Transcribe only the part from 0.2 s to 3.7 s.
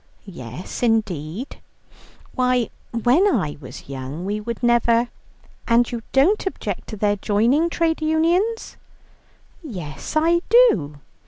"Yes, indeed. Why, when I